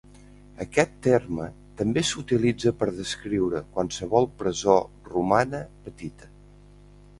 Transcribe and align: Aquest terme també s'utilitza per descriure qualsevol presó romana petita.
Aquest 0.63 0.95
terme 1.07 1.45
també 1.81 2.03
s'utilitza 2.11 2.73
per 2.79 2.89
descriure 3.01 3.63
qualsevol 3.77 4.29
presó 4.41 4.81
romana 5.13 5.63
petita. 5.87 6.35